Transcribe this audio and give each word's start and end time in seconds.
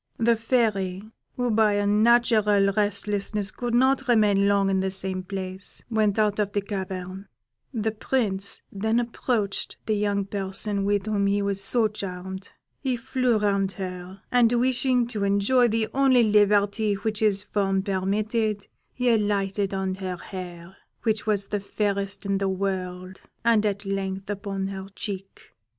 The 0.17 0.35
Fairy, 0.35 1.03
who 1.35 1.51
by 1.51 1.73
a 1.73 1.85
natural 1.85 2.71
restlessness 2.75 3.51
could 3.51 3.75
not 3.75 4.07
remain 4.07 4.47
long 4.47 4.71
in 4.71 4.79
the 4.79 4.89
same 4.89 5.21
place, 5.21 5.83
went 5.91 6.17
out 6.17 6.39
of 6.39 6.53
the 6.53 6.61
cavern; 6.63 7.27
the 7.71 7.91
Prince 7.91 8.63
then 8.71 8.99
approached 8.99 9.77
the 9.85 9.93
young 9.93 10.25
person 10.25 10.85
with 10.85 11.05
whom 11.05 11.27
he 11.27 11.43
was 11.43 11.63
so 11.63 11.87
charmed; 11.87 12.51
he 12.79 12.97
flew 12.97 13.37
round 13.37 13.73
her, 13.73 14.23
and 14.31 14.51
wishing 14.53 15.05
to 15.05 15.23
enjoy 15.23 15.67
the 15.67 15.87
only 15.93 16.23
liberty 16.23 16.95
which 16.95 17.19
his 17.19 17.43
form 17.43 17.83
permitted, 17.83 18.65
he 18.95 19.07
alighted 19.13 19.71
on 19.71 19.93
her 19.93 20.17
hair, 20.17 20.77
which 21.03 21.27
was 21.27 21.49
the 21.49 21.59
fairest 21.59 22.25
in 22.25 22.39
the 22.39 22.49
world, 22.49 23.21
and 23.45 23.67
at 23.67 23.85
length 23.85 24.31
upon 24.31 24.65
her 24.69 24.87
cheek. 24.95 25.53